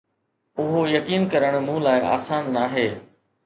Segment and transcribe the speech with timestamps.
[0.63, 2.91] اهو يقين ڪرڻ مون لاء آسان ناهي